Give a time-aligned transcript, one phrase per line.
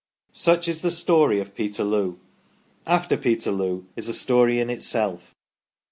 [0.33, 2.17] Such is the story of Peterloo."
[2.87, 5.35] After Peterloo" is a story in itself.